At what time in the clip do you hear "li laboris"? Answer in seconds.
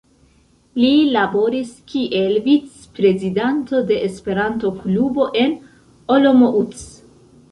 0.83-1.73